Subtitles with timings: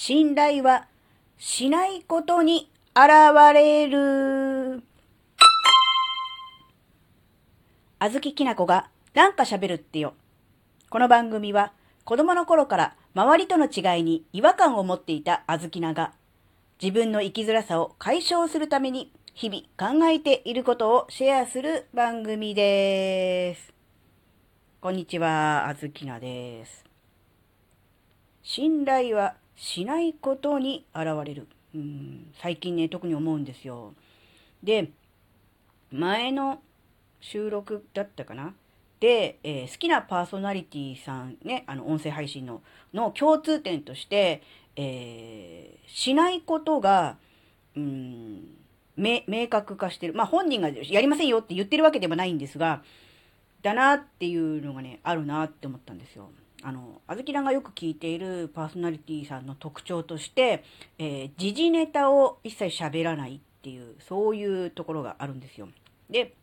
[0.00, 0.86] 信頼は
[1.38, 3.08] しないことに現
[3.52, 4.84] れる。
[7.98, 10.14] あずききなこがなんか喋るってよ。
[10.88, 11.72] この番組は
[12.04, 16.12] 子供の頃から周りとの違いに違和感を持っていたあずきなが
[16.80, 23.72] 自分の生きづらさを解消するために日々考えていることをシェアする番組です。
[24.80, 26.84] こんにちは、あずきなです。
[28.44, 31.48] 信頼はしないことに現れる。
[31.74, 33.92] うん、最近ね、特に思うんですよ。
[34.62, 34.90] で、
[35.92, 36.62] 前の
[37.20, 38.54] 収録だったかな？
[39.00, 42.62] で、えー、好きなパーソナリティさんね、あの、音声配信の、
[42.94, 44.42] の共通点として、
[44.76, 47.16] えー、しないことが、
[47.76, 48.56] うん、
[48.96, 50.14] 明確化してる。
[50.14, 52.82] まあ本人がやりませんよって言ってるわけでもないんですが、
[53.62, 56.30] だなっていうのがね、あるなって思ったんですよ。
[56.62, 60.64] あの、あずきらがよく聞いているパーソナリティさんの特徴として、
[60.98, 65.68] えー、時事ネタを一切喋らないっていう、そういうところがあるんですよ。
[66.10, 66.34] で、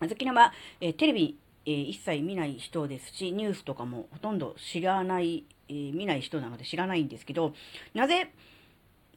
[0.00, 7.54] あずきらは、えー、テレビ、えー、一切見ない人ですし、ニュースとかもほとんど知らない、えー、見ない人なので知らないんですけど、
[7.94, 8.32] なぜ、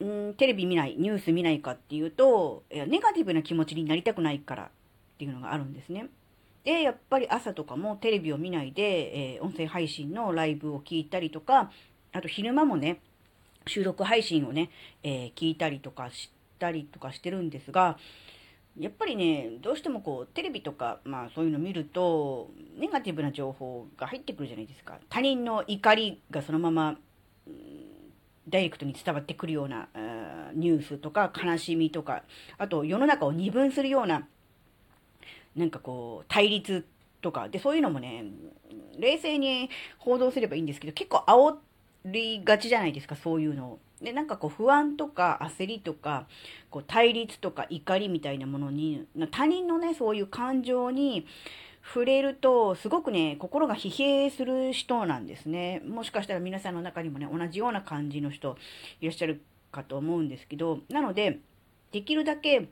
[0.03, 4.69] んテレビ見ない、ニュース見ないかっていうと、ネガティブな気持ちになりたくないからっ
[5.17, 6.07] ていうのがあるんですね。
[6.65, 11.71] で、やっぱり朝とかもテレビを見ないで、えー、音声配信のライブを聞いたりとか、
[12.11, 12.99] あと昼間もね、
[13.67, 14.71] 収録配信をね、
[15.03, 17.97] えー、聞いたりとかしたりとかしてるんですが、
[18.79, 24.97] やっぱりね、どうしてもこう、テレビとか、まあそういうの見ると、ネガティブな情報が入ってくるじゃないですか。
[25.07, 26.97] 他人の怒りがそのまま、
[28.49, 29.87] ダイレクトに伝わってくるような、
[30.55, 32.23] ニュースとか悲しみとか、
[32.57, 34.27] あと世の中を二分するような
[35.55, 36.85] なんかこう、対立
[37.21, 38.25] とか、で、そういうのもね、
[38.97, 41.55] 冷静に報道すればいいんですけど、結構煽
[42.05, 43.79] りがちじゃないですか、そういうのを。
[44.01, 46.27] で、なんかこう、不安とか焦りとか、
[46.69, 51.25] こう、対立とか怒りみたいなものに、他人のね、そういう感情に、
[51.85, 55.81] 触れると、すごくね、心が疲弊する人なんですね。
[55.85, 58.57] もしかしたら皆さんの中にもね、同じような感じの人
[59.01, 59.41] いらっしゃる
[59.71, 61.39] かと思うんですけど、なので、
[61.91, 62.67] できるだけ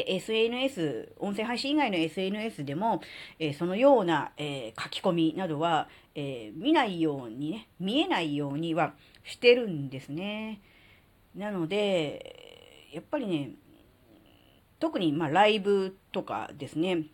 [0.00, 3.00] SNS、音声配信以外の SNS でも、
[3.38, 10.60] え、そのような、え、書き込みなどは、え、見ないようにね、見えないようにはしてるんですね。
[11.34, 13.52] なので、やっぱりね、
[14.78, 17.04] 特にまライブとかですね、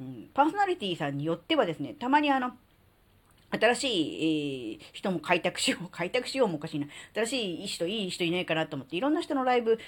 [0.00, 2.52] うん、パーソナリティさんによってはですね、たまにあの、
[3.50, 6.86] 新しい、えー、人も開拓しよう、 開拓しようもおかしいな。
[7.14, 9.78] 新しい人、いい人いないかなと思って、いろんな人のライブ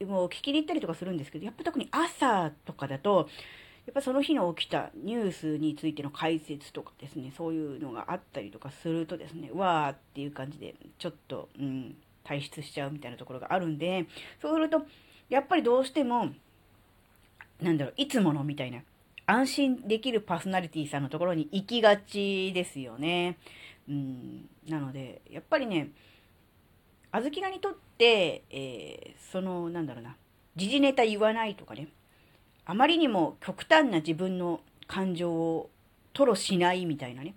[0.00, 3.28] も聞きに行ったりとかするんですけど、やっぱ特に朝とかだと、
[3.86, 14.06] やっぱその日の起きたニュースについての解説とかですね、そういうのがあったりとかするとですね、わーっていう感じで、ちょっと、うん、退出しちゃうみたいなところがあるんで、
[14.42, 14.84] そうすると、
[15.28, 16.30] やっぱりどうしても、
[17.62, 18.82] なんだろう、いつものみたいな
[19.26, 23.38] 安心できるパーソナリティさんのところに行きがちですよね。
[23.88, 25.90] うん、なので、やっぱりね、
[27.10, 30.16] あずきらにとって、えー、その、なんだろうな、
[30.54, 31.88] 時事ネタ言わないとかね、
[32.64, 35.70] あまりにも極端な自分の感情を
[36.14, 37.34] 吐露しないみたいなね、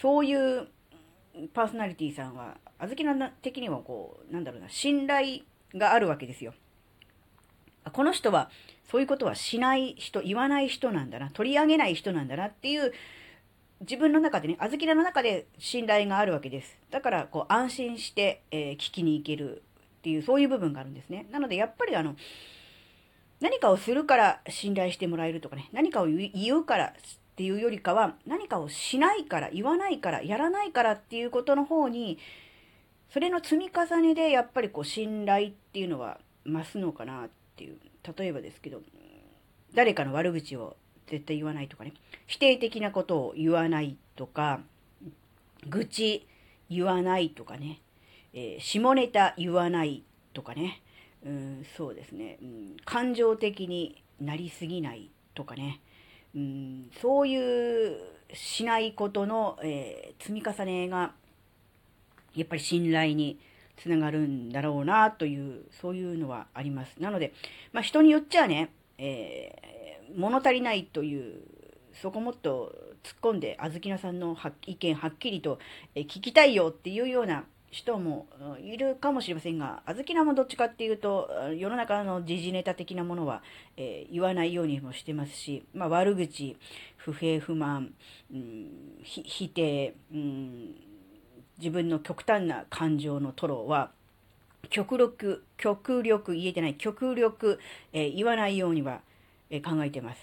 [0.00, 0.68] そういう
[1.52, 5.40] パーソナリティさんは、あずきら的にはこう、なんだろうな、信頼
[5.74, 6.54] があるわけですよ。
[7.92, 8.50] この人は
[8.90, 12.92] そういうことはしない人、言わない人なんだな、取り上げない人なんだなっていう、
[13.80, 16.78] 自分の中でね、あずきの中で信頼があるわけです。
[16.90, 19.62] だから、こう、安心して、えー、聞きに行ける
[19.98, 21.26] っていう、そういう部分があるんですね。
[21.30, 22.16] なので、やっぱりあの、
[23.40, 26.92] 何かをするから信頼してもらえるとかね、何かを言うからっ
[27.36, 32.18] ていうよりかは、何かをしないから、言わないから、やらないからっていうことの方に、
[33.10, 37.78] それの積み重ねで、やっぱりこう、信頼っていうのは増すのかなっていう。
[38.16, 38.82] 例えばですけど、
[39.74, 41.94] 誰かの悪口を絶対言わないとかね、
[42.26, 44.60] 否定的なことを言わないとか、
[45.68, 46.26] 愚痴
[46.68, 47.80] 言わないとかね、
[48.34, 50.02] えー、下ネタ言わない
[50.34, 50.82] とかね、
[51.24, 55.80] うん、そうですね、うん、感情的になりすぎないとかね、
[56.34, 57.96] うん、そういう
[58.34, 61.12] しないことの、えー、積み重ねが、
[62.34, 63.38] やっぱり信頼に
[63.76, 67.00] つながるんだろうなという、そういうのはあります。
[67.00, 67.32] なので、
[67.72, 71.40] まあ人によっちゃね、えー、物足りないという、
[72.00, 74.36] そこもっと突っ込んで、あずきなさんの
[74.66, 75.58] 意見はっきりと、
[75.94, 78.26] え聞きたいよっていうような人も
[78.62, 83.42] いるかもしれませんが、あずきなもどっちかっていうと、世の中の時事ネタ的なものは、
[83.76, 86.56] えー、言わないようにもしてますし、まあ、悪口、
[86.96, 87.92] 不平不満、
[88.32, 88.70] うん、
[89.02, 90.74] 否定、うん
[91.58, 93.90] 自分の極端な感情のトロは
[94.68, 97.58] 極力、極力言えてない、極力、
[97.92, 99.00] えー、言わないようには、
[99.50, 100.18] えー、考えてます。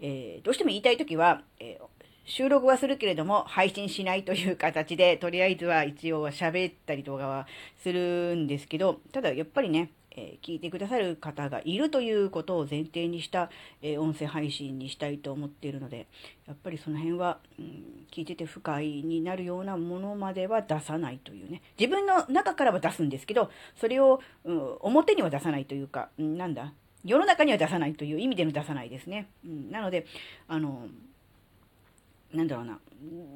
[0.00, 1.78] えー、どうしても言いたい時は、え
[2.26, 7.46] 収録はするけれども、配信しないという形で、とりあえずは一応は喋ったりとかは
[7.82, 13.50] するんですけど、ただやっぱりね、え聞いてくださる方がいるということを前提にした、
[13.82, 16.06] え音声配信にしたいと思っているので、
[16.46, 21.62] やっぱりその辺は、うん、聞いてて不快になるようなものまでは出さないというね。
[21.78, 26.72] 自分の中からは出すんですけど、それを、うん、表には出さないというか、うん、なんだ、
[27.04, 29.28] 世の中には出さないという意味での出さないですね。
[29.44, 30.06] うん、なので、
[30.48, 30.86] あの、
[32.34, 32.80] なんだろうな、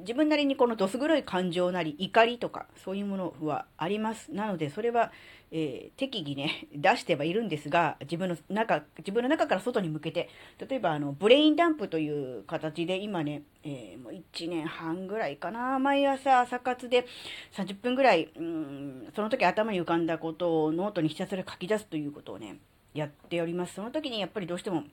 [0.00, 4.32] 自分なりにこのどす黒い感情なり怒りとかそういうものはあります。
[4.32, 5.12] なのでそれは、
[5.52, 10.28] えー、適宜ね、 出してはいるんですが、自分の中、自分の中から外に向けて、
[10.68, 17.06] 例えばあの、ブレインダンプという形で今ね、えー、もう1年半ぐらいかな、毎朝朝活で
[17.52, 22.58] 30分ぐらい、うん、その時頭に浮かんだことをノートにひたすら書き出すということをね、
[22.94, 23.74] やっております。
[23.74, 24.84] その時にやっぱりどうしても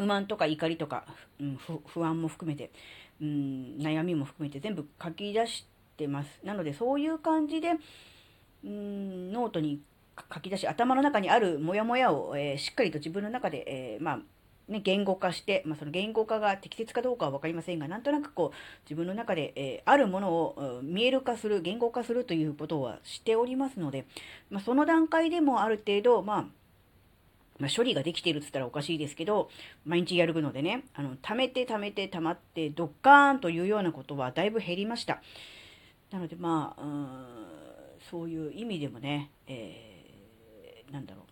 [0.00, 1.04] 不満とか怒りとか、
[1.38, 2.70] うん、不安も含めて、
[3.20, 5.66] うん、悩みも含めて全部書き出し
[5.98, 6.40] てます。
[6.42, 7.72] なのでそういう感じで、
[8.64, 9.82] うん、ノートに
[10.32, 14.20] 書き出し、頭の中にあるモヤモヤを、えー、しっかりと自分の中で、えー、まあ、
[14.72, 18.56] ね、言語化して、まあ、その言語化が適切かどうかは分かりませんが、なんとなくこう、
[18.86, 24.06] 自分の中で、えー、あるものを見える化する、言語化するということはしておりますので、
[24.48, 26.59] まあ、その段階でもある程度、まあ、
[27.60, 29.50] まあ、処理ができているって言ったらおかしいですけど、
[29.84, 35.22] 毎日やるのでね、あの、貯めて貯めて貯まって、ドッカーンというようなことはだいぶ減りました。
[36.10, 37.26] なので、まあ、
[38.10, 41.24] そういう意味でもね、えー、なんだろう、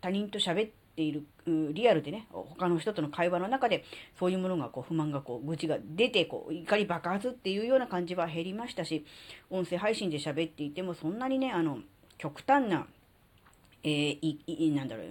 [0.00, 3.84] 他人と喋っている、リアルでね、他の人との会話の中で、
[4.18, 9.04] そういうものがこう、不満がこう、愚痴が出て、こう、怒り爆発っていうような感じは減りましたし、
[9.50, 11.78] 音声配信で喋っていても、そんなにね、あの、
[12.18, 12.86] 極端な、
[13.82, 15.06] えー、い、い、なんだろう、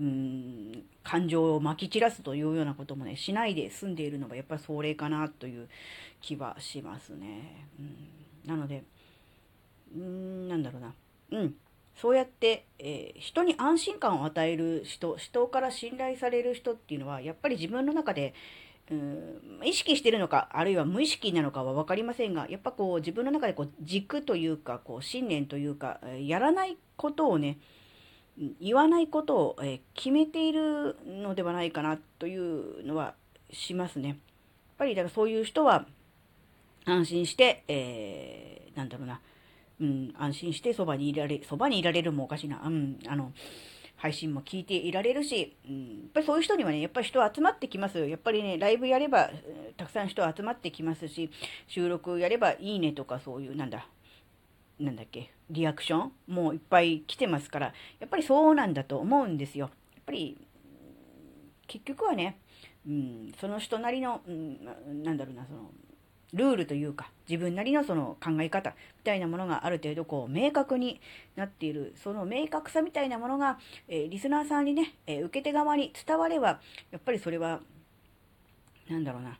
[0.00, 5.68] うん、感情をまき散らすというようなこともね、しないで済んでいるのがやっぱりそれかなという
[6.20, 7.66] 気はしますね。
[7.78, 8.84] うん、なので、
[9.94, 10.94] うん、なんだろうな。
[11.32, 11.54] うん。
[12.00, 18.34] そうやって、えー、人に安心感を与える人、人から信頼される人っていうのは、やっぱり自分の中で、
[18.90, 27.58] うん、意識してるのか、あるいは無意識なのかは分かりませんが、やっぱこう自分の中でこう軸というか、こう信念というか、やらないことをね、
[28.60, 33.14] 言わないことを、え決めているのではないかなというのは
[33.52, 34.08] しますね。
[34.08, 34.16] やっ
[34.78, 35.86] ぱりだからそういう人は
[36.84, 39.20] 安心して、えー、なんだろうな、
[39.80, 43.32] うん、安心してそばにいられ、そばにいられるもおかしいな、うん、あの、
[43.96, 48.06] 配信も聞いていられるし、うん、やっぱりそういう人にはね、やっぱり人集まってきます。
[48.06, 49.30] やっぱりね、ライブやれば、
[49.76, 51.30] たくさん人集まってきますし、
[51.66, 53.88] 収録やればいいねとかそういう、なんだ、
[54.78, 56.12] なんだっけ、リアクション？
[56.28, 59.70] もういっぱい来てますから、やっぱりそうなんだと思うんですよ。
[59.94, 60.38] やっぱり、
[61.66, 62.38] 結局はね、
[62.86, 64.64] うん、その人なりの、うん、
[65.02, 65.70] なんだろうな、その、
[66.32, 71.00] ルールというか、自分なりのその考え方みたいなものがある程度こう明確に
[71.36, 73.58] なっている、その明確さみたいなものが、
[73.88, 76.60] えー、リスナーさんにね、えー、受け手側に伝われば、
[76.90, 77.60] やっぱりそれは、
[78.88, 79.38] なんだろうな、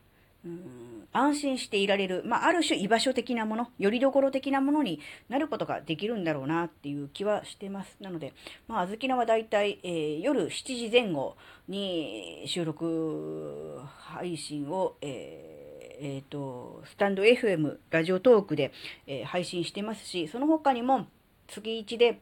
[1.13, 7.97] 安心していられる、まあ、ある種居場所的なもの、よりどころ的なものになることができるんだろうなっていう気はしてます。
[8.01, 8.35] なので、
[8.69, 15.69] まあ、あずきなはだいたい、えー、夜7時前後に収録配信を、えー
[16.01, 18.73] えーと、スタンド FM、ラジオトークで、
[19.07, 21.07] えー、配信してますし、その他にも
[21.49, 22.21] 月1で、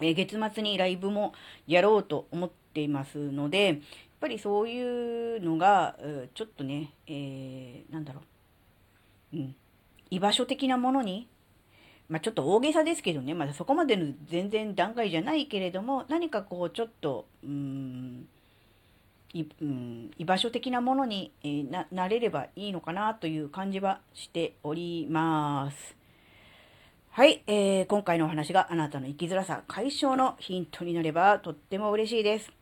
[0.00, 1.32] え、月末にライブも
[1.66, 3.80] やろうと思っていますので、
[4.22, 5.96] ぱりそういうのが、
[6.34, 8.20] ちょっとね、えー、なんだろ
[9.34, 9.56] う、うん、
[10.10, 11.28] 居場所的なものに、
[12.08, 18.28] まあ、ちょっと大げさですけどね、まだそこまでの全然段階じゃないけれども、何かこう、ちょっと、うん、
[19.34, 25.96] いうん、居場所的なものに、え、ななれればいいのかなという感じはしております。
[27.10, 32.61] はい、えー、今回のお話があなたの生きづらさ解消のヒントになればとっても嬉しいです。